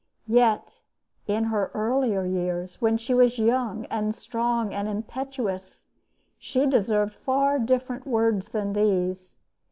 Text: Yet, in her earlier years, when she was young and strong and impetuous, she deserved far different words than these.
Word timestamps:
Yet, 0.25 0.81
in 1.27 1.43
her 1.43 1.69
earlier 1.75 2.25
years, 2.25 2.81
when 2.81 2.97
she 2.97 3.13
was 3.13 3.37
young 3.37 3.85
and 3.91 4.15
strong 4.15 4.73
and 4.73 4.87
impetuous, 4.87 5.85
she 6.39 6.65
deserved 6.65 7.13
far 7.13 7.59
different 7.59 8.07
words 8.07 8.47
than 8.47 8.73
these. 8.73 9.35